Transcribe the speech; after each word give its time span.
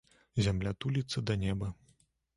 Зямля 0.45 0.73
туліцца 0.85 1.25
да 1.31 1.37
неба. 1.45 1.73